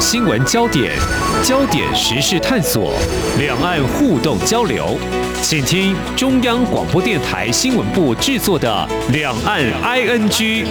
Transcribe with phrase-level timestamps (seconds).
[0.00, 0.98] 新闻焦点、
[1.44, 2.94] 焦点时事探索、
[3.38, 4.96] 两岸互动交流，
[5.42, 10.64] 请听中央广播电台新闻部制作的《两岸 ING》。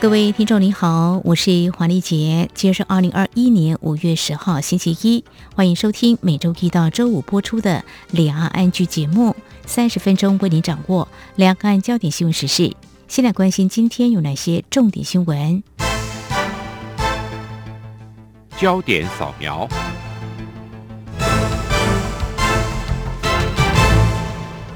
[0.00, 2.48] 各位听众，你好，我是黄丽杰。
[2.54, 5.24] 今天是二零二一年五月十号，星期一，
[5.56, 7.72] 欢迎收听每周一到周五播出的
[8.12, 9.34] 《两岸安居》节目，
[9.66, 12.72] 三十分钟为您掌握两岸焦点新闻时事。
[13.10, 15.60] 先来关心今天有哪些重点新闻。
[18.56, 19.68] 焦点扫描。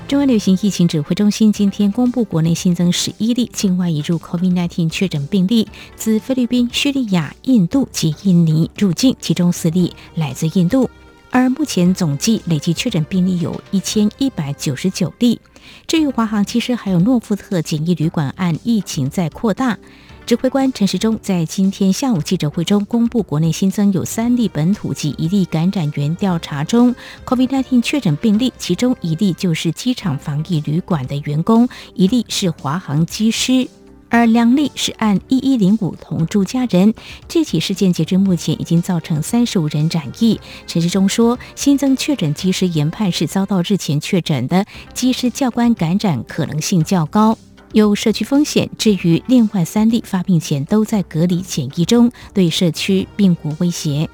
[0.08, 10.90] 中央流行疫情指挥中心今天公布，国内新增十一例境外移入 COVID-19 确诊病例，自菲律宾、叙利亚、印度及印尼入境，其中四例来自印度。
[11.34, 15.40] 而目前总计累计确诊病例有一千一百九十九例。
[15.84, 19.76] 至于华航，其实还有诺富特简易旅馆案疫情在扩大。
[20.24, 26.94] 指挥官陈时中在今天下午记者会中公布，国内新增有三例本土及一例感染源调查中
[27.26, 33.68] COVID-19 确诊病例，其中一例就是机场防疫旅馆的员工，一例是华航机师，
[34.14, 36.94] 而两例是按一一零五同住家人。
[37.26, 40.38] 这起事件截至目前已经造成三十五人染疫。
[40.68, 47.36] 陈时中说，新增确诊机师研判是遭到日前确诊的机师教官感染可能性较高。
[47.72, 48.70] 有社区风险。
[48.78, 54.08] 至于另外三例发病前都在隔离检疫中，对社区并无威胁。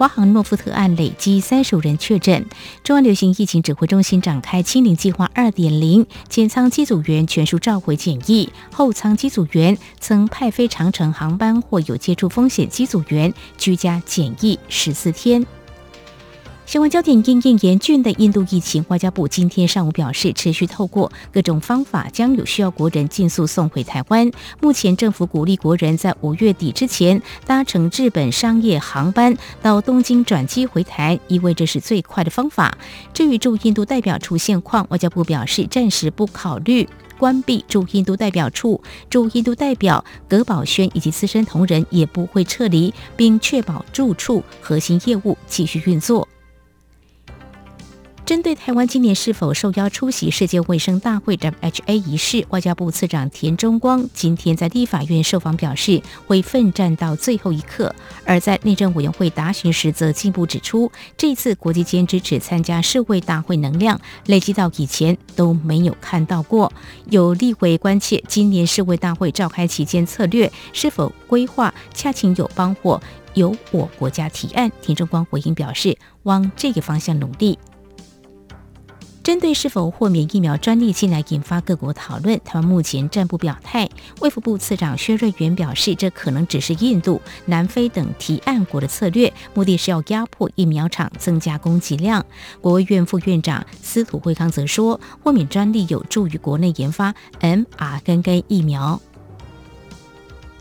[0.00, 2.46] 华航诺富特案累计三十五人确诊，
[2.82, 15.46] 中央流行疫情指挥中心展开清零计划二点零，前舱机组员全数召回检疫，后舱机组员曾派飞长城航班或有接触风险机组员居家检疫十四天。
[16.70, 24.30] 相关焦点因应严峻的印度疫情，外交部今天上午表示，持续透过各种方法，将有需要国人尽速送回台湾。
[24.60, 32.78] 目前政府鼓励国人在五月底之前搭乘日本商业航班到东京转机回台，因为这是最快的方法。
[33.12, 38.80] 至于驻印度代表处现况，外交部表示暂时不考虑关闭驻印度代表处，
[39.10, 46.28] 驻印度代表葛宝轩以及资深同仁也不会撤离，并确保驻处核心业务继续运作。
[48.30, 57.92] 针对台湾今年是否受邀出席世界卫生大会 （WHA） 仪式，外交部次长田中光今天在立法院受访表示，会奋战到最后一刻。
[58.24, 66.72] 而在内政委员会答询时，则进一步指出，这次国际间支持参加世卫大会能量累积到以前都没有看到过。
[67.06, 73.02] 有立委关切，今年世卫大会召开期间策略是否规划恰情有帮或
[73.34, 74.70] 由我国家提案。
[74.80, 77.58] 田中光回应表示，往这个方向努力。
[79.22, 82.40] 针对是否豁免疫苗专利，近来引发各国讨论。
[82.42, 83.88] 他们目前暂不表态。
[84.20, 92.24] 卫福部次长薛瑞元表示，这可能只是印度、南非等提案国的策略，目的是要压迫疫苗厂增加供给量。
[92.62, 99.00] 国务院副院长司徒惠康则说，豁免专利有助于国内研发 mRNA 疫苗。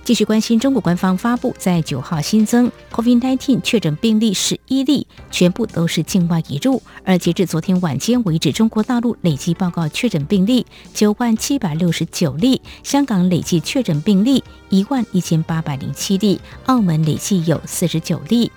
[0.09, 6.81] 继续关心，中国官方发布，在九号新增 COVID-19 确诊病例十一例，全部都是境外移入。
[7.03, 10.65] 而截至昨天晚间为止，中国大陆累计报告确诊病例
[10.95, 18.51] 九万七百六十九例，香港累计确诊病例一万一千八百零七例，澳门累计有四十九例。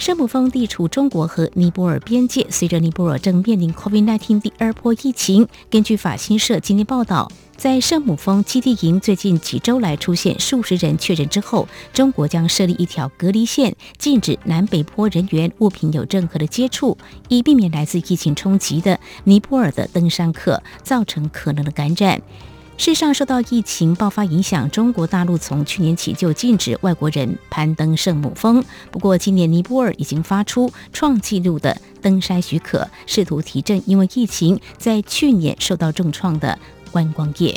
[0.00, 7.30] 圣母峰地处中国和尼泊尔边界，随着尼泊尔正面临 COVID-19 第二波疫情，根据法新社今天报道。
[7.58, 16.96] 在圣母峰基地营最近几周来出现数十人确诊之后，中国将设立一条隔离线，禁止南北坡人员物品有任何的接触，
[17.28, 22.22] 以避免来自疫情冲击的尼泊尔的登山客造成可能的感染。
[22.80, 28.64] 事实上，受到疫情爆发影响，中国大陆从去年起就禁止外国人攀登圣母峰。
[28.90, 36.58] 不过，今年尼泊尔已经发出创纪录的登山许可，试图提振因为疫情在去年受到重创的。
[36.90, 37.56] 观光业，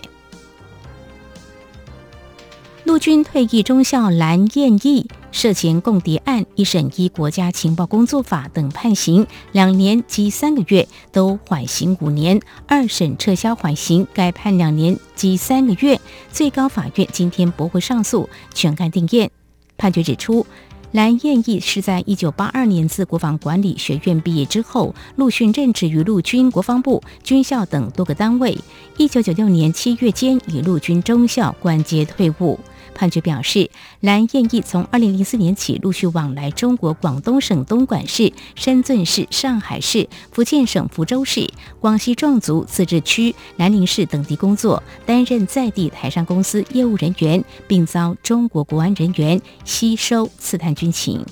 [2.86, 12.38] 陆军退役中校蓝燕义涉嫌共谍案，一审依国家情报工作法等判刑两年及三个月，都缓刑五年；
[12.68, 16.00] 二审撤销缓刑，改判两年及三个月。
[16.30, 19.32] 最高法院今天驳回上诉，全案定验。
[19.78, 20.46] 判决指出。
[20.92, 28.56] 蓝燕义是在一九八二年自国防管理学院毕业之后，陆续任职于陆军国防部、军校等多个单位。
[28.98, 32.60] 一九九六年七月间，以陆军中校官阶退伍。
[32.94, 33.70] 判决表示，
[34.00, 41.48] 蓝燕翼从二零零四年起陆续往来中国广东省东莞市、深圳市、上海市、福建省福州市、
[41.80, 51.26] 广西壮族自治区南宁市等地工作，担任在地台商公司业务人员，并遭中国国安人员吸收刺探军情。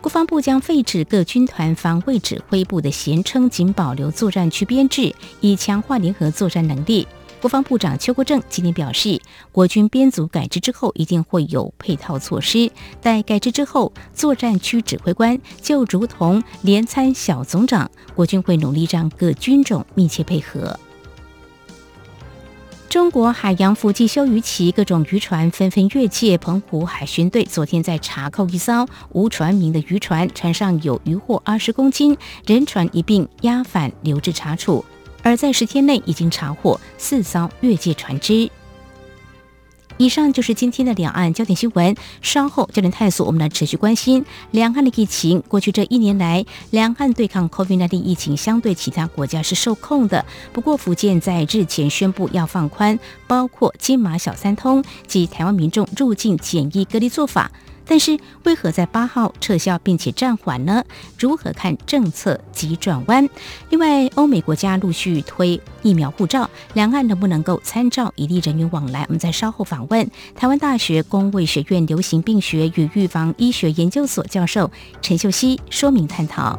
[0.00, 7.04] 国防部将废止各军团防卫指挥部的衔称，仅保留作战区编制，以强化联合作战能力。
[7.40, 9.20] 国防部长邱国正今天表示，
[9.52, 12.70] 国军编组改制之后，一定会有配套措施。
[13.00, 20.78] 待改制之后，作战区指挥官就如同连参小总长，国军会努力让各军种密切配合。
[22.88, 26.38] 中国海洋伏季休渔期，各种渔船纷纷越界。
[26.38, 32.16] 澎湖海巡队昨天在查扣一艘无船名的渔船，船上有渔获二十公斤，
[32.46, 34.82] 人船一并押返留置查处。
[35.26, 38.48] 而在十天内，已经查获四艘越界船只。
[39.96, 41.96] 以上就是今天的两岸焦点新闻。
[42.22, 45.42] 稍后焦点探索，我们来持续关心两岸的疫情。
[45.48, 50.24] 过去这一年来，两岸对抗 COVID-19 疫情相对其他国家是受控的。
[50.52, 52.96] 不过，福建在日前宣布要放宽，
[53.26, 57.50] 包括金马小三通及台湾民众入境检疫隔离做法。
[57.86, 60.84] 但是为何在八号撤销并且暂缓呢？
[61.18, 63.28] 如何看政策急转弯？
[63.70, 69.04] 另外，欧美国家陆续推疫苗护照，两岸能不能够参照一例人员往来？
[69.04, 76.58] 我们在稍后访问台湾大学公卫学院流行病学与预防医学研究所教授陈秀熙说明探讨。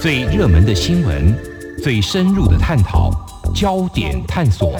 [0.00, 1.36] 最热门的新闻，
[1.82, 3.10] 最深入的探讨，
[3.54, 4.74] 焦点探索。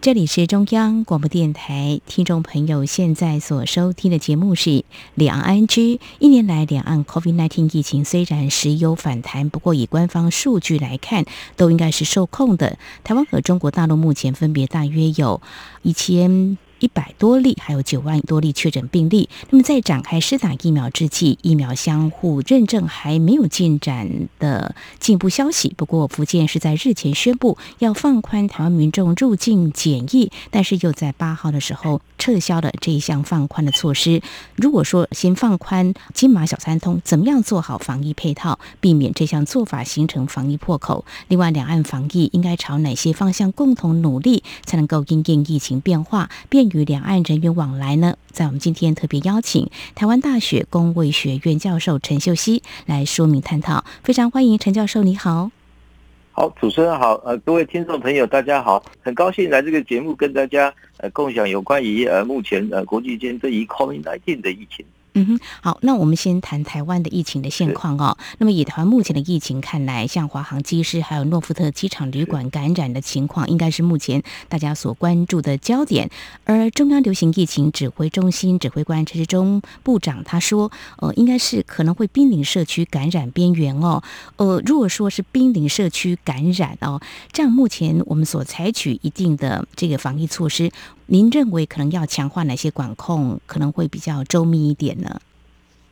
[0.00, 4.70] 这里是中央广播电台，听众朋友现在所收听的节目是
[5.14, 5.94] 《两岸居》。
[6.18, 11.24] 一年来，两岸 COVID-19 疫情虽然时有反弹，不过以官方数据来看，
[11.54, 12.76] 都应该是受控的。
[13.04, 15.40] 台湾和中国大陆目前分别大约有
[15.82, 16.58] 一千。
[16.80, 19.28] 一百多例，还有九万多例确诊病例。
[19.50, 25.74] 那么，在展开施打疫苗之际，疫苗相互认证还没有进展的进一步消息。
[25.76, 34.22] 不过，福建是在日前宣布要放宽台湾民众入境检疫，但是又在八号的时候撤销了这一项放宽的措施。
[34.54, 41.04] 如果说先放宽金马小三通，怎么样做好防疫配套，避免这项做法形成防疫破口？
[41.26, 46.67] 另外，两岸防疫应该朝哪些方向共同努力，才能够应应疫情变化，变？
[46.70, 55.50] 与两岸人员往来呢，在我们今天特别邀请台湾大学公卫学院教授陈秀熙来说明探讨，非常欢迎陈教授，你好。
[56.32, 64.86] 好，主持人好，呃，各位听众朋友，大家好，很高兴来这个节目跟大家呃共享有关于呃目前呃国际间对于 COVID-19 的疫情。
[65.18, 68.16] 嗯哼，好，那我们先谈台湾的疫情的现况哦。
[68.38, 76.08] 那么以台湾目前的疫情看来，像华航机师还有诺福特机场旅馆感染的情况，应该是目前大家所关注的焦点。
[76.44, 84.00] 而中央流行疫情指挥中心指挥官陈时中部长他说，呃，应该是可能会濒临社区感染边缘哦。
[84.36, 87.00] 呃，如果说是濒临社区感染哦，
[87.32, 90.70] 这样目前我们所采取一定的这个防疫措施。
[91.10, 95.07] 您认为可能要强化哪些管控，可能会比较周密一点呢？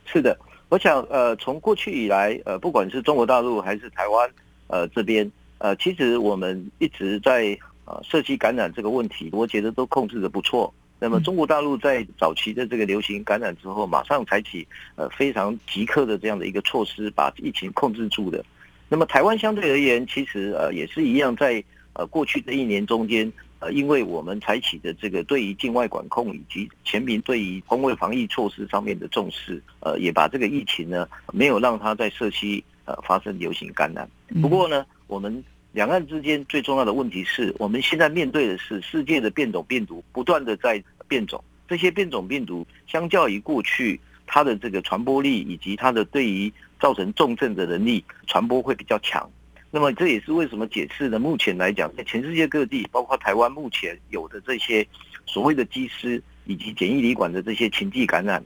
[0.05, 0.37] 是的，
[0.69, 4.29] 我想，呃，从过去以来，呃，不管是中国大陆还是台湾，
[4.67, 10.73] 呃，这边，呃，其实我们一直在呃社区感染这个问题，我觉得都控制的不错。
[10.99, 18.43] 那么中国大陆在早期的这个流行感染之后，马上采取呃非常即刻的这样的一个措施，把疫情控制住的。
[18.89, 23.31] 那么台湾相对而言，其实呃也是一样，在呃过去的一年中间。
[23.59, 34.07] 呃，因为我们采取的这个对于境外管控以及全民对于公卫防疫措施上面的重视，呃，也把这个疫情呢没有让它在社区呃发生流行感染。
[34.41, 49.27] 不过呢，我们两岸之间最重要的问题是我们现在面对的是世界的变种病毒不断的在变种，这些变种病毒相较于过去它的这个传播力以及它的对于造成重症的能力传播会比较强。
[49.69, 51.19] 那么这也是为什么解释呢？
[51.19, 54.87] 目前来讲，在全世界各地，包括台湾目前有的这些
[55.25, 58.41] 所谓的机师以及简易旅馆的这些情境感染，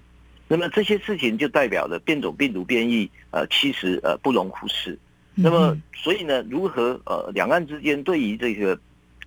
[0.48, 4.98] 那么这些事情就代表了变种病毒变异，呃，其实呃不容忽视。
[5.36, 8.78] 那么所以呢，如何呃两岸之间对于这个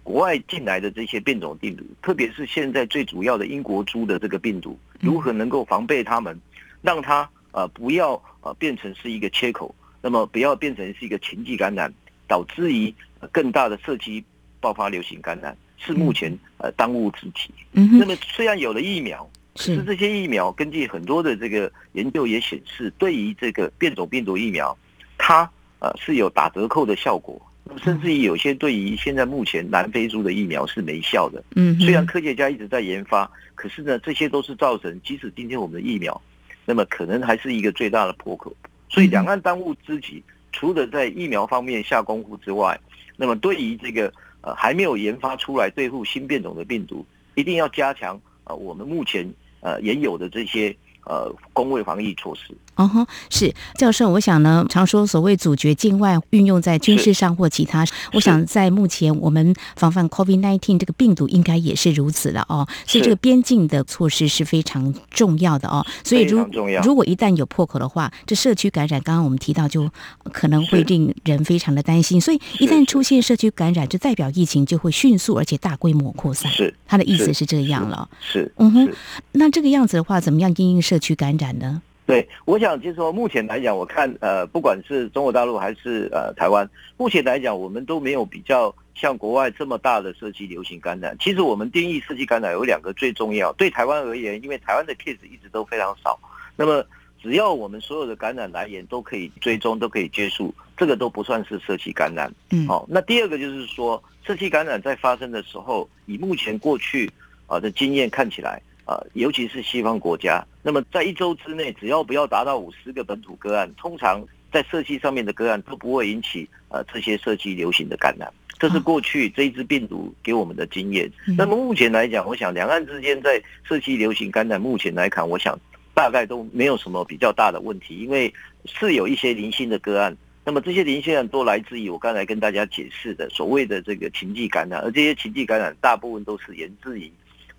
[0.03, 6.39] 国外进来的这些变种病毒，特别是现在最主要的英国株的这个病毒，如何能够防备他们，
[6.83, 9.73] 让它呃不要呃变成是一个切口？
[10.05, 11.91] 那么不要变成是一个情境感染，
[12.29, 12.95] 导致于
[13.33, 14.23] 更大的社区
[14.61, 17.51] 爆发流行感染，是目前呃当务之急。
[17.73, 24.77] 那么虽然有了疫苗，可是这些疫苗根据很多的这个研究也显示，对于这个变种病毒疫苗，
[25.17, 27.41] 它呃是有打折扣的效果。
[27.83, 31.43] 甚至于有些对于现在目前南非株的疫苗是没效的。
[31.57, 36.21] 嗯，虽然科学家一直在研发，可是呢，这些都是造成即使今天我们的疫苗，
[36.67, 38.55] 那么可能还是一个最大的破口。
[38.95, 40.23] 所以，两岸当务之急，
[40.53, 42.79] 除了在疫苗方面下功夫之外，
[43.17, 49.29] 那么对于这个呃还没有研发出来对付新变种的病毒，一定要加强呃我们目前
[49.61, 50.75] 呃原有的这些。
[51.07, 52.57] 呃，工位防疫措施。
[52.77, 62.67] 哦吼，是教授，我想呢，常说所谓阻绝境外运用在军事上或其他，我想在目前我们防范 COVID-19 这个病毒应该也是如此了哦。
[62.87, 65.85] 所以这个边境的措施是非常重要的哦。
[66.03, 66.47] 所以如
[66.83, 69.91] 如果一旦有破口的话，这社区感染，刚刚我们提到就
[70.33, 72.19] 可能会令人非常的担心。
[72.19, 76.51] 所以一旦出现社区感染，就代表疫情就会迅速而且大规模扩散。
[76.51, 78.09] 是他的意思是这样了。
[78.21, 78.91] 是嗯哼，
[79.33, 80.95] 那这个样子的话，怎么样应应社？
[80.95, 81.83] 社区感染呢？
[82.07, 86.69] 对，我想就是说，目前来讲，我看呃，不管是中国大陆还是呃台湾，
[86.99, 91.17] 目前来讲，我们都没有比较像国外这么大的社区流行感染。
[91.19, 96.19] 其实我们定义社区感染有两个最重要，对台湾而言，因为台湾的 case 一直都非常少，
[96.57, 96.85] 那么
[97.23, 102.31] 只要我们所有的感染来源都可以追踪，都可以接触，这个都不算是社区感染。
[102.51, 107.11] 嗯，好，那第二个就是说，社区感染在发生的时候，以目前过去
[107.47, 108.61] 啊的经验看起来。
[108.85, 114.23] 啊，尤其是西方国家，那么在一周之内，只要不要达到五十个本土个案，通常
[114.53, 118.33] 在社区上面的个案都不会引起呃这些社区流行的感染。
[118.59, 121.11] 这是过去这一支病毒给我们的经验。
[121.37, 125.59] 那么目前来讲，我想两岸之间在社区流行感染，目前来看，我想
[125.93, 128.33] 大概都没有什么比较大的问题，因为
[128.65, 130.17] 是有一些零星的个案。
[130.45, 137.11] 那么这些零星案都来自于我刚才跟大家解释的所谓的这个情迹感染，而这些情迹感染大部分都是源自于。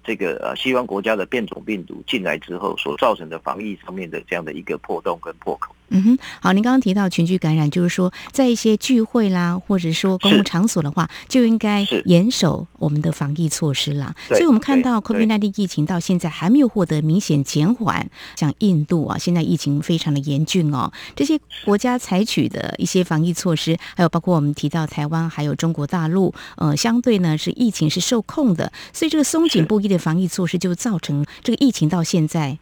[0.05, 5.75] 这个呃，西方国家的变种病毒进来之后所造成的防疫上面的这样的一个破洞跟破口。
[5.89, 14.15] 嗯哼，好，您刚刚提到群聚感染，就是说在一些聚会啦，或者说公共场所的话，就应该严守我们的防疫措施啦。
[14.27, 20.91] 所以，我们看到 COVID-19 疫情到现在还没有获得明显减缓，像印度啊，现在疫情非常的严峻哦。
[21.15, 32.57] 这些国家采取的一些防疫措施，还有包括我们提到台湾还有中国大陆，呃，相对呢是疫情是受控的，所以这个松紧不一的防疫措施就造成这个疫情到现在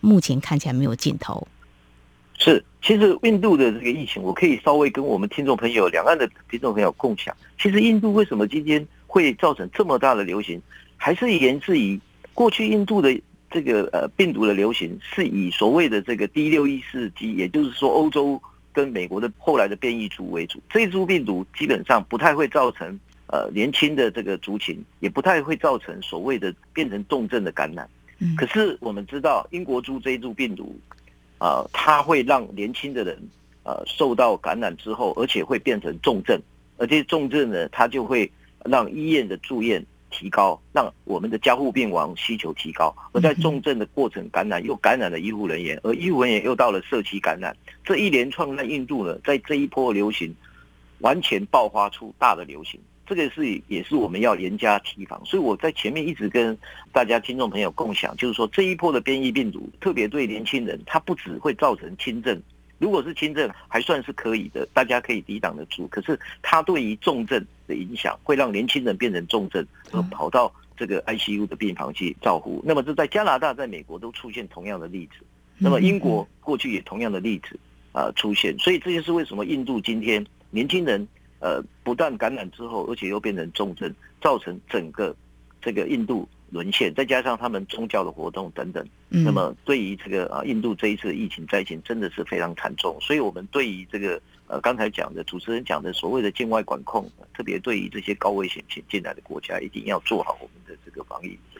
[0.00, 1.46] 目前看起来没有尽头。
[2.38, 7.34] 是，其实印度的这个疫情，我可以稍微跟我们听众朋友、两岸的听众朋友共享。
[7.58, 10.60] 其实印度为什么今天会造成这么大的流行，
[10.96, 11.98] 还是源自于
[12.34, 13.18] 过去印度的
[13.50, 18.40] 这个呃病毒的流行，是以所谓的这个 D 六一四 G，也就是说欧洲
[18.72, 20.60] 跟美国的后来的变异株为主。
[20.68, 27.88] 这一株病毒基本上不太会造成呃年轻的这个族群，也不太会造成所谓的变成重症的感染。
[28.36, 30.78] 可是我们知道英国株这一株病毒。
[31.38, 33.16] 啊，它会让年轻的人，
[33.62, 36.40] 呃，受到感染之后，而且会变成重症，
[36.78, 38.30] 而这些重症呢，它就会
[38.64, 50.34] 让医院的住院提高，让我们的加护病房需求提高，而在重症的过程感染又感染了医护人员，而医护人员又到了社区感染，这一连串在印度呢，在这一波流行，
[51.00, 52.80] 完全爆发出大的流行。
[53.06, 56.56] 这个是也是我们要严加提防，所以我在前面一直跟
[56.92, 62.40] 大家听众朋友共享，就是说这一波的变异病毒，特别对年轻人，它不只会造成轻症，
[62.78, 65.86] 如果是轻症还算是可以的，大家可以抵挡得住。
[65.86, 72.60] 可是它对于重症的影响，会让年轻人变成重症，而跑到这个 ICU 的病房去照护。
[72.66, 75.24] 那么这在加拿大、在美国都出现同样的例子，
[75.58, 77.58] 那么英国过去也同样的例子
[77.92, 81.06] 啊出现，所以这就是为什么印度今天年轻人。
[81.40, 85.14] 呃，不但感染之后，而且又变成重症，造成整个
[85.60, 101.55] 这个印度沦陷，再加上他们宗教的活动等等，那么对于这个啊印度这一次疫情灾情真的是非常惨重，所以我们对于这个呃刚才讲的主持人讲的所谓的境外管控，特别对于这些高危险进进来的国家，一定要做好我们的这个防疫的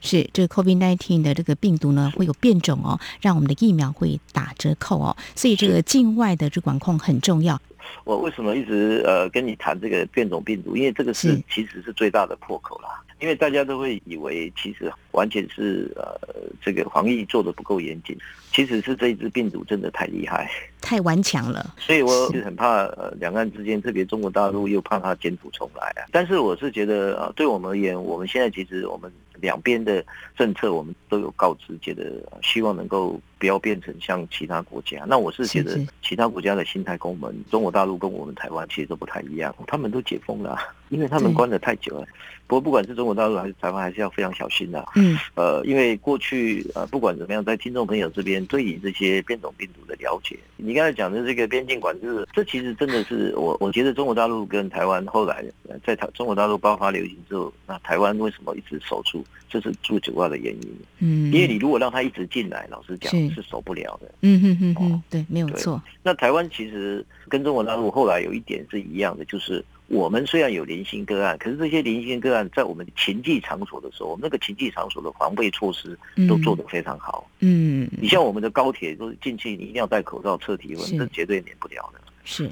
[0.00, 7.60] 是这个 COVID-19 的这个病毒呢会有变种哦，让我们的疫苗会打折扣哦，所以这个境外的这管控很重要。
[8.04, 10.76] 我为什么一直呃跟你谈这个变种病毒？
[10.76, 12.88] 因为这个是是其实是最大的破口啦。
[13.20, 16.14] 因为大家都会以为其实完全是呃
[16.62, 18.16] 这个防疫做的不够严谨，
[18.52, 20.48] 其实是这一支病毒真的太厉害，
[20.80, 21.74] 太顽强了。
[21.78, 26.06] 所以我是很怕呃两岸之间，特别中国大陆又怕它卷土重来啊。
[26.12, 30.04] 但是我是觉得呃对我们而言，我们现在其实我们两边的
[30.36, 35.04] 政策我们都有告知，觉得呃希望能够不要变成像其他国家。
[35.06, 42.06] 那我是觉得其他国家的心态跟我们中国大陆跟我们台湾其实都不太一样，他们都解封了啊， 因为他们关的太久了。
[42.48, 60.78] 不过不管是中国大陆还是台湾，还是要非常小心的、嗯，呃，因为过去呃，不管怎么样，在听众朋友这边对于这些变种病毒的了解，你刚才讲的这个边境管制，这其实真的是我我觉得中国大陆跟台湾后来呃在台中国大陆爆发流行之后，那台湾为什么一直守住，这是最主要的原因。
[60.98, 64.12] 嗯，因为你如果让他一直进来，老实讲是是守不了的。
[64.20, 77.26] 嗯哼哼对，没有对错，那台湾其实跟中国大陆后来有一点是一样的，就是我们虽然有零星个案，可是这些零星个案在我们情境场所的时候，我们那个情境场所的防备措施都做得非常好。
[77.40, 82.00] 嗯，你像我们的高铁，都是进去你一定要戴口罩、测体温，是这绝对免不了的。
[82.22, 82.50] 是，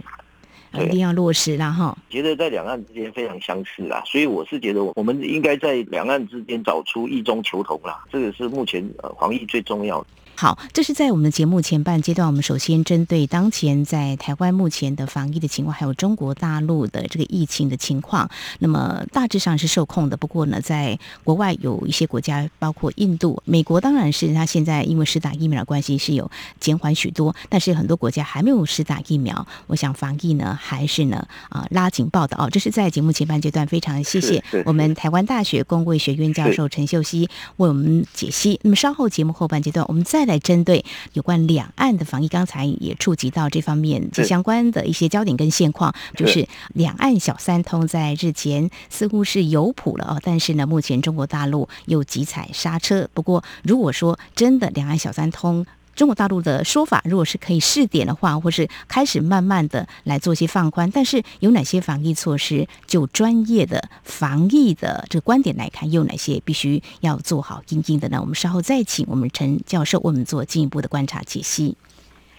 [0.82, 1.96] 一定要落实了哈。
[2.08, 10.06] 觉得在两岸之间非常相似啊，所以我是觉得我们应该在两岸之间找出异中求同啦，这个是目前呃防疫最重要的。
[10.38, 18.28] 好，这是在我们的节目前半阶段，我们首先针对当前在台湾目前的防疫的情况，还有中国大陆的这个疫情的情况，
[18.58, 20.16] 那么大致上是受控的。
[20.18, 29.46] 不过呢，在国外有一些国家，包括印度、美国，当然是它现在因为施打疫苗的关系是有减缓许多，但是很多国家还没有施打疫苗。
[29.68, 32.50] 我想防疫呢，还是呢啊、拉警报的哦。
[32.50, 37.26] 这是在节目前半阶段，非常谢谢我们台湾大学公卫学院教授陈秀熙
[37.56, 38.60] 为我们解析。
[38.62, 53.08] 那么稍后节目后半阶段，我们再来针对有关两岸的防疫，刚才也触及到这方面是相关的一些焦点跟现况，就是是两岸小三通在日前似乎是有谱了哦，但是呢，目前中国大陆又急踩刹车。
[53.14, 55.64] 不过，如果说真的两岸小三通，
[55.96, 68.20] 中国大陆的说法，如果是可以试点的话，或是开始慢慢的来做一些放宽，但是有哪些防疫措施，就专业的防疫的这个观点来看，有哪些必须要做好应应的呢？
[68.20, 71.76] 我们稍后再请我们陈教授为我们做进一步的观察解析。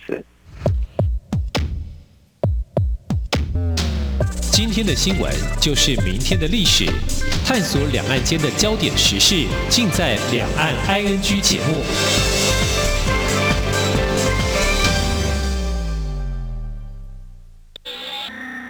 [0.05, 0.23] 是。
[4.51, 6.85] 今天的新闻就是明天的历史，
[7.45, 12.46] 探索两岸间的焦点时事，尽在《两岸 ING》节目。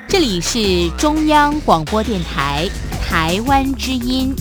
[0.10, 2.66] 这里是中央广播电台
[3.02, 4.34] 台湾之音。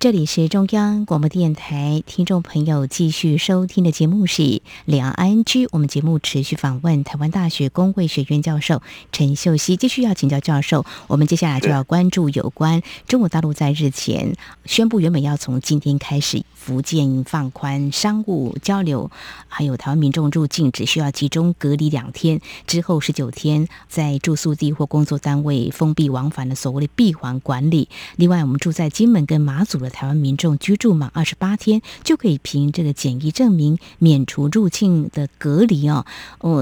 [0.00, 4.42] 这里是中央广播电台，听众朋友继续收听的节目是
[4.84, 5.42] 《两岸 ING》。
[5.72, 8.80] 我们节目持续访问台湾大学公卫学院教授
[9.10, 10.86] 陈秀熙，继续要请教教授。
[11.08, 19.10] 我们接下来就要关注有关中国大陆在日前宣布，原本要从今天开始，福建放宽商务交流，
[19.48, 27.88] 还有台湾民众入境只需要集中隔离两天，之后十九天在住宿地或工作单位封闭往返的所谓的闭环管理。
[28.14, 36.04] 另外，我们住在金门跟马祖台湾民众居住满二十八天，就可以凭这个检疫证明免除入境的隔离哦。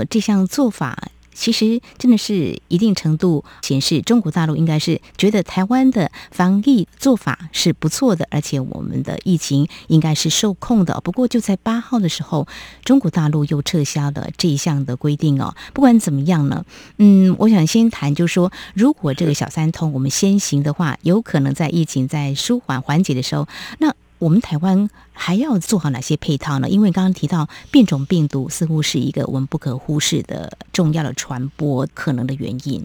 [0.08, 1.10] 这项做法。
[1.36, 11.00] 其实真的是一定程度显示，中国大陆应该是觉得台湾的防疫做法是不错的，而且我们的疫情应该是受控的。
[11.02, 12.48] 不过就在八号的时候，
[12.84, 15.54] 中国大陆又撤销了这一项的规定哦。
[15.74, 16.64] 不管怎么样呢，
[16.96, 23.46] 嗯，我想先谈，就是说，如果这个小三通我们先行的话，有可能在疫情在舒缓缓解的时候，
[23.78, 26.68] 那我们台湾还要做好哪些配套呢？
[26.68, 32.84] 因为刚刚提到变种病毒似乎是一个我们不可忽视的重要的传播可能的原因。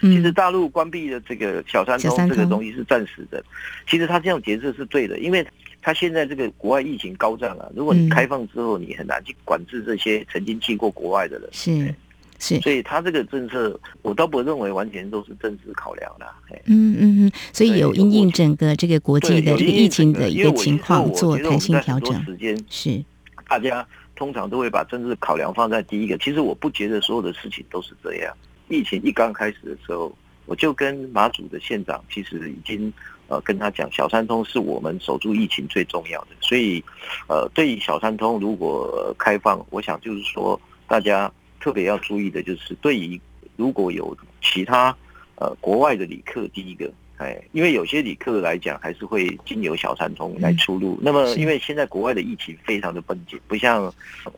[0.00, 3.44] 其实大陆关闭的这个小三通这个东西是暂时的，
[3.86, 5.46] 其实他这样解释是对的，因为
[5.82, 11.94] 他现在这个国外疫情高涨啊，如果你嗯开放之后，你很难去管制这些曾经去过国外的人，是
[12.40, 16.34] 是，所以他这个政策，我倒不认为完全都是政治考量啦。
[16.50, 22.24] 哎嗯嗯嗯，所以有因应整个这个国际的这个疫情的一个情况做弹性调整。
[22.24, 23.04] 时间是
[23.46, 26.16] 大家通常都会把政治考量放在第一个。
[26.18, 28.34] 其实我不觉得所有的事情都是这样。
[28.68, 30.10] 疫情一刚开始的时候，
[30.46, 32.92] 我就跟马祖的县长其实已经
[33.28, 36.28] 呃跟他讲，小三通是我们守住疫情最重要的。
[36.40, 36.82] 所以，
[37.28, 43.20] 呃，对于小三通如果开放，我想就是说，大家特别要注意的就是，对于
[43.56, 44.96] 如果有其他
[45.36, 46.90] 呃国外的旅客，第一个。
[47.20, 50.98] 哎，因为有些旅客来讲，还是会经由小三通来出入。
[51.02, 53.92] 那么，因为现在国外的疫情非常的绷紧，不像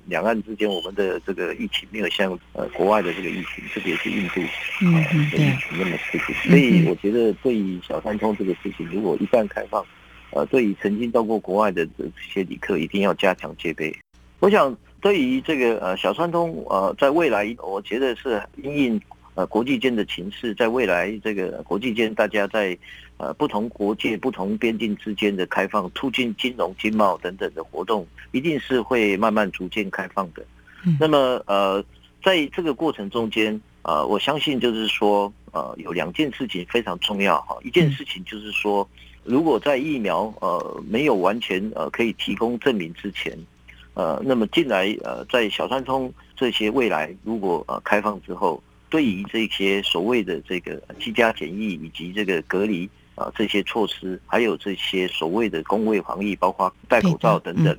[0.06, 4.40] 两岸之间，我们的这个疫情没有像呃国外的这个疫情，特别是印度
[4.80, 4.94] 嗯
[5.30, 6.32] 的疫情那么刺激。
[6.48, 9.86] 所以，我觉得对于小三通这个事情，如果一旦开放，
[10.30, 13.96] 呃，对于曾经到过国外的这些旅客，一定要加强戒备。
[14.40, 19.00] 我想，对于这个呃小三通，呃，在未来，我觉得是因应。
[19.34, 22.76] 呃，国际间的情势，在未来这个国际间，大家在
[23.16, 30.44] 呃不同国界、不同边境之间的开放，促进金融、经贸等等的活动，一定是会慢慢逐渐开放的。
[31.00, 31.82] 那么呃，
[32.22, 37.56] 在这个过程中间，呃，我相信就是说，呃，有两件事情非常重要哈。
[37.64, 38.86] 一件事情就是说，
[39.24, 43.34] 如果在疫苗呃没有完全呃可以提供证明之前，
[43.94, 48.62] 呃，那么进来呃在小三通这些未来如果呃开放之后。
[48.92, 57.74] 对于这些所谓的这个居家检疫以及这个隔离啊这些措施，还有这些所谓的工位防疫，包括戴口罩等等，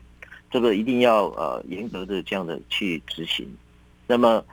[0.49, 3.47] 这个一定要呃严格的这样的去执行。
[4.07, 4.43] 那么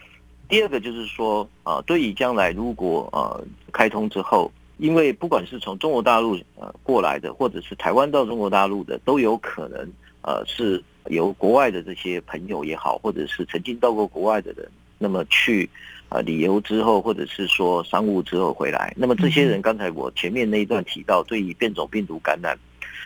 [0.50, 3.42] 第二个就是说啊，对于将来如果呃
[3.72, 15.68] 开通之后，因为不管是从中国大陆呃过来的，或者是台湾到中国大陆的，都有可能呃是由国外的这些朋友也好，或者是曾经到过国外的人，那么去。
[16.10, 22.58] 啊，旅游之后，或者是说商务之后回来，那么这些人刚才我前面那一段提到，对于变种病毒感染，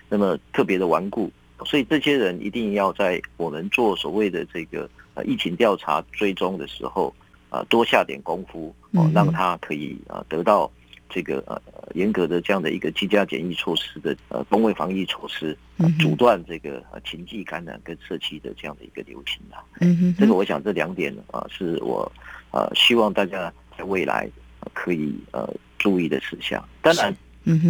[0.09, 1.30] 那么特别的顽固，
[1.66, 7.14] 所以这些人一定要在我们做所谓的这个呃疫情调查追踪的时候，
[7.50, 10.72] 啊多下点功夫，哦让他可以啊得到
[11.11, 11.61] 这个呃
[11.92, 15.54] 严格的这样的一个居家检疫措施的呃公卫防疫措施，
[15.98, 19.62] 阻断这个呃情迹感染跟社区的这样的一个流行啊。
[19.80, 22.10] 嗯哼，这个我想这两点啊是我。
[22.56, 24.30] 呃，希望大家在未来
[24.72, 26.64] 可以呃注意的事项。
[26.80, 27.12] 当然，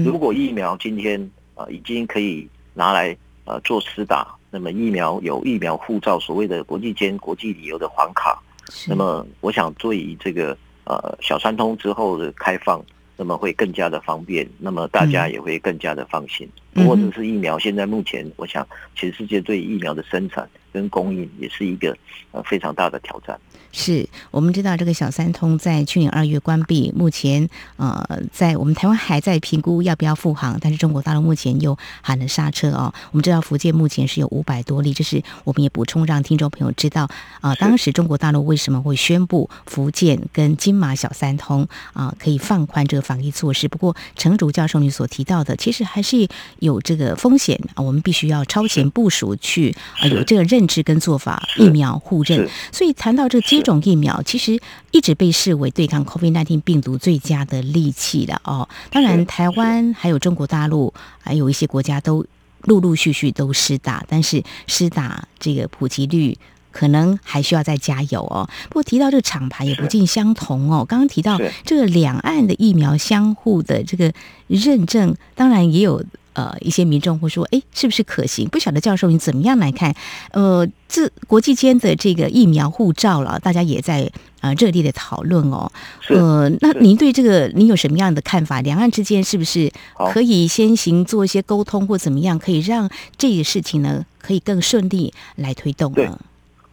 [0.05, 1.19] 如果疫苗今天
[1.55, 8.39] 呃已经可以拿来呃做施打，那么疫苗有疫苗护照，所谓的国际间国际旅游的黄卡，
[8.87, 12.85] 那么我想对于这个呃小三通之后的开放，
[13.17, 16.49] 那么会更加的方便，那么大家也会更加的放心。
[16.73, 21.97] 不过这是疫苗，现在目前我想全世界对疫苗的生产跟供应也是一个
[22.33, 23.39] 呃非常大的挑战。
[23.75, 32.95] 是我们知道这个小三通在去年二月关闭，目前呃在我们台湾还在评估要不要复航，但是中国大陆目前又喊了刹车哦。
[33.11, 37.09] 我们知道福建目前是有五百多例，这是我们也补充让听众朋友知道
[37.41, 37.55] 啊。
[37.57, 43.67] 当时中国大陆为什么会宣布福建跟金马小三通啊可以放宽这个防疫措施？
[43.67, 46.29] 不过陈竹教授你所提到的，其实还是
[46.61, 52.49] 有这个风险啊，我们必须要超前部署去啊有这个认知跟做法，疫苗互认。
[52.71, 54.61] 所以谈到这个接种疫苗其实
[54.93, 58.69] 一直被视为对抗 COVID-19 病毒最佳的利器了哦。
[58.91, 62.25] 当然，台湾还有中国大陆，还有一些国家都
[62.63, 66.39] 陆陆续续都施打，但是施打这个普及率
[66.71, 68.49] 可能还需要再加油哦。
[68.69, 70.85] 不过提到这个厂牌也不尽相同哦。
[70.85, 74.13] 刚刚提到这个两岸的疫苗相互的这个
[74.47, 76.05] 认证，当然也有。
[76.35, 79.95] 呃，一些民众会说：“哎，是不是可行？”不晓得教授你怎么样来看？
[80.33, 85.71] 呃，这国际间的这个疫苗护照了，大家也在啊热烈的讨论哦。
[86.09, 88.61] 呃，那您对这个您有什么样的看法？
[88.63, 89.71] 两岸之间是不是
[90.13, 96.19] 可以先行做一些沟通，或怎么样，可以让这个事情呢可以更顺利来推动呢？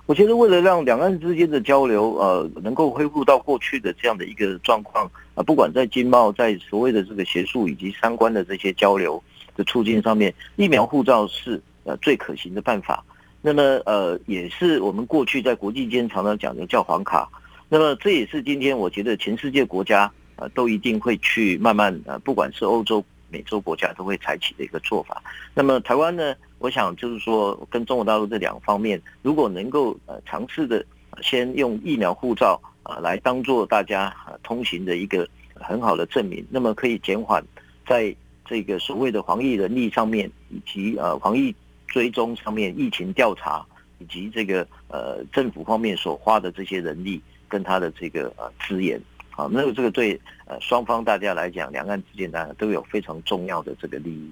[0.07, 9.21] 我觉得为了让两岸之间的交流呃能够恢复到过去的这样的一个状况啊，不管在经贸，在所谓的这个学术以及相关的这些交流。
[9.55, 13.03] 的促进上面，疫苗护照是呃最可行的办法。
[13.41, 17.27] 那么呃，也是我们过去在国际间常常讲的叫黄卡。
[17.67, 25.23] 那么这也是今天我觉得全世界国家呃都一定会去慢慢呃，不管是欧洲、美洲国家都会采取的一个做法。
[25.55, 30.85] 那么台湾呢，我想就是说跟中国大陆这两方面，如果能够呃尝试的
[31.23, 37.43] 先用疫苗护照啊来当做大家通行的一个很好的证明，那么可以减缓
[37.87, 38.15] 在。
[38.51, 41.55] 这个所谓的防疫能力上面，以及呃防疫
[41.87, 43.65] 追踪上面、疫情调查，
[43.97, 49.01] 以及这个呃政府方面所花的这些人力跟他的这个呃资源，
[49.41, 54.29] 好，那个这个对呃双方大家来讲，两岸之间呢都有非常重要的这个利益。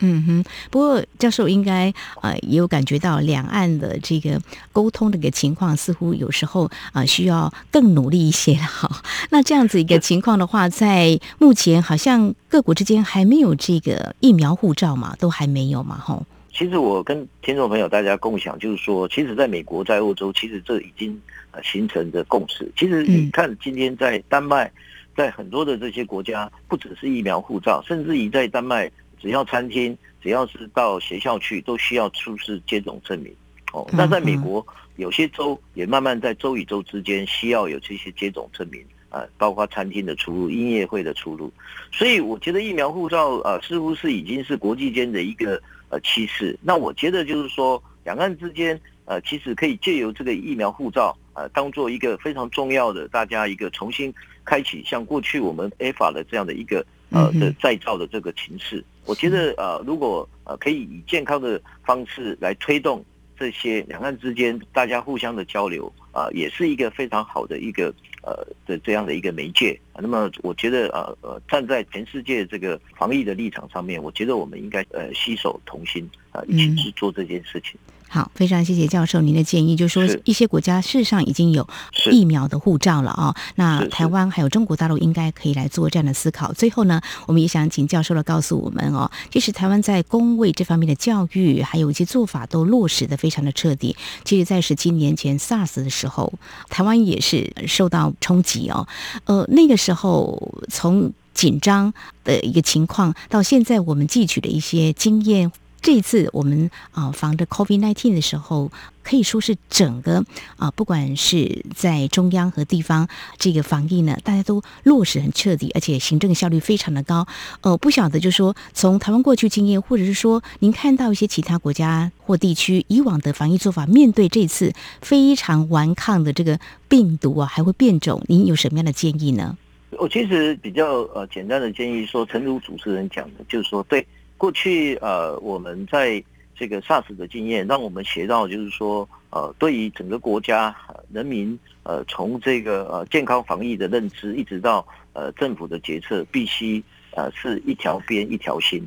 [0.00, 4.38] 嗯哼，不过教授应该呃也有感觉到两岸的这个
[4.70, 8.90] 沟通的一个情况，似乎有时候啊需要更努力一些了哈。
[9.30, 16.26] 那这样子一个情况的话，在目前好像各国之间还没有这个疫苗护照嘛，都还没有嘛，吼。
[16.52, 22.70] 其实我跟听众朋友大家共享，就是说，其实在美国、在欧洲，其实这已经呃形成的共识。
[22.76, 24.70] 其实你看，今天在丹麦，
[25.16, 33.34] 在很多的这些国家，不只是疫苗护照，甚至于在丹麦，只要餐厅，只要是到学校去，都需要出示接种证明。
[33.72, 41.52] 哦，那在美国，有些州也慢慢在州与州之间需要有这些接种证明啊，包括餐厅的出入、音乐会的出入。
[41.92, 45.60] 所以，我觉得疫苗护照啊，似乎是已经是国际间的一个。
[45.92, 46.56] 呃，趋势。
[46.62, 54.12] 那我觉得就是说，两岸之间，呃，其实可以借由这个疫苗护照，呃，当做一个非常重要的，大家一个重新
[54.44, 58.84] 开启，像过去我们 A 法的这样的一个呃的再造的这个情势。
[59.06, 63.02] 我觉得呃，如果呃可以以健康的方式来推动
[63.38, 67.94] 这些两岸之间大家互相的交流，啊，也是一个非常好的一个。
[68.22, 77.80] 呃的这样的一个媒介，那么我觉得呃呃站在全世界这个防疫的立场上面，我觉得我们应该呃携手同心啊一起去做这件事情。
[78.12, 81.64] 好，非常谢谢教授您的建议，就是说一些国家事实上已经有
[82.10, 83.32] 疫苗的护照了啊。
[83.54, 86.52] 那台湾还有中国大陆应该可以来做这样的思考。
[86.52, 93.94] 最后呢，我们也想请教授来告诉我们哦，其实台湾在工卫这方面的教育，还有一些做法都落实的非常的彻底。
[94.24, 96.32] 其实，在十七年前 SARS 的时候，
[96.68, 98.88] 台湾也是受到冲击哦。
[99.26, 101.94] 呃，那个时候从紧张
[102.24, 105.52] 的一个情况，到现在我们汲取的一些经验。
[105.82, 108.70] 这一次我们啊防着 COVID-19 的时候，
[109.02, 110.22] 可以说是整个
[110.56, 117.26] 啊，不管是在中央和地方这个防疫呢，大家都落实很彻底，而且行政效率非常的高。
[117.62, 129.56] 呃，不晓得就是说从台湾过去经验，或者是说您看到一些其他国家或地区以往的防疫做法，面对这次非常顽抗的这个病毒啊，还会变种，您有什么样的建议呢？
[129.92, 134.06] 我其实比较呃简单的建议说，陈如主持人讲的，就是说对。
[134.40, 136.24] 过去呃，我们在
[136.54, 140.74] 这个 SARS 的经验，让我们学到就是说，呃，对于整个国家
[141.12, 148.82] 人民，呃，从这个呃健康防疫的认知，一直到呃政府的决策，必须呃是一条边一条心。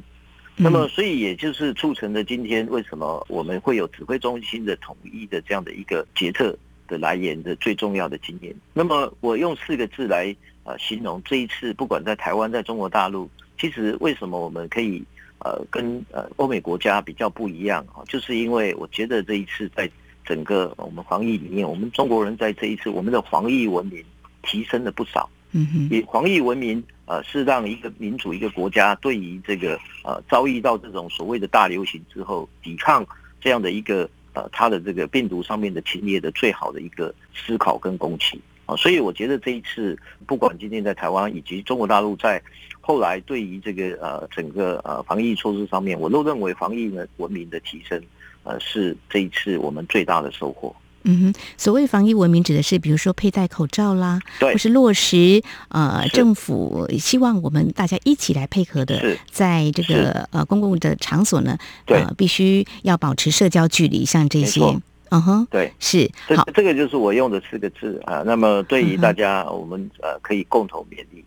[0.55, 8.51] 那么，所以也就是促成了今天为什么我们会有指挥中心的统一的这样的一个决策的来源的最重要的经验。
[8.73, 15.03] 那么，我用四个字来呃形容这一次，不管在台湾，在中国大陆，其实为什么我们可以。
[15.39, 19.89] 呃，跟呃欧美国家比较不一样啊，就是因为我觉得这一次在
[20.25, 24.03] 整个我们防疫里面，我们中国人在这一次我们的防疫文明
[24.41, 25.29] 提升了不少。
[25.51, 33.05] 嗯哼，以防疫文明呃是让一个民主一个国家对于这个呃遭遇到这种所谓的大流行之后，抵抗
[33.41, 38.41] 这样的一个呃它的这个病毒上面的侵略的最好的一个思考跟攻击。
[38.65, 42.41] 啊，所以我觉得这一次，不管今天在台湾以及中国大陆，在
[42.85, 48.01] 后来对于这个呃整个呃防疫措施上面，我都认为防疫呢文明的提升，
[48.43, 50.75] 呃是这一次我们最大的收获。
[51.05, 64.61] 嗯哼，所谓防疫文明指的是，比如说佩戴口罩啦，对，或是落实呃政府希望我们大家一起来配合的，在这个呃公共的场所呢，对，必须要保持社交距离，像这些。
[65.09, 68.23] 嗯哼，对，是好，这个就是我用的四个字啊。
[68.25, 71.23] 那么对于大家，我们呃可以共同勉励，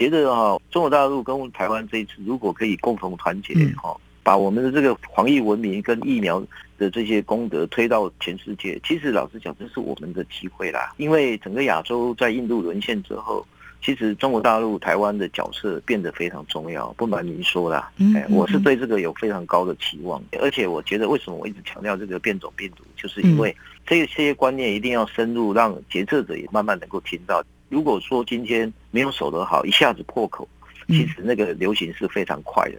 [0.00, 6.42] 觉得哈，中国大陆跟台湾这一次如果可以共同团结哈，把我们的这个防疫文明跟疫苗
[6.78, 10.94] 的这些功德推到全世界，其实老实讲，这是我们的机会啦。
[10.96, 13.46] 因为整个亚洲在印度沦陷之后。
[13.82, 27.42] 其实中国大陆、台湾的角色变得非常重要，不瞒您说啦，哎，我是对这个有非常高的期望，而且我觉得为什么我一直强调这个变种病毒，就是因为这些观念一定要深入，让决策者也慢慢能够听到。
[27.70, 30.46] 如果说今天没有守得好，一下子破口，
[30.88, 32.78] 其实那个流行是非常快的。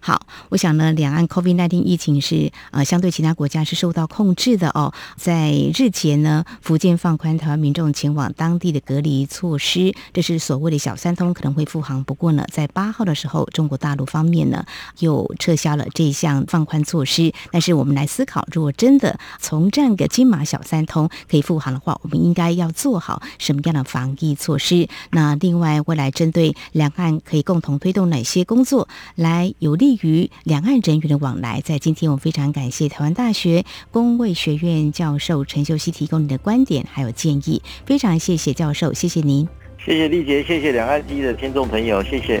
[0.00, 4.92] 好，我想呢，两岸 COVID-19 疫情是呃相对其他国家是受到控制的哦。
[5.16, 12.02] 在日前呢，福建放宽台湾民众前往当地的隔离措施，这是所谓的小三通可能会复航。
[12.04, 14.64] 不过呢，在八号的时候，中国大陆方面呢
[15.00, 17.32] 又撤销了这项放宽措施。
[17.50, 24.88] 但是我们来思考，如果真的从这样个金马小三通可以复航的话，我们应该要做好什么样的防疫措施？
[25.10, 29.98] 那另外，未来针对两岸可以共同推动哪些工作，来有利？
[30.02, 39.48] 于两岸人员的往来，在今天我非常感谢台湾大学工卫学院教授陈秀熙提供你的观点还有建议，非常谢谢教授，谢谢您。
[39.78, 42.40] 谢谢丽杰，谢谢两岸第一的听众朋友，谢谢。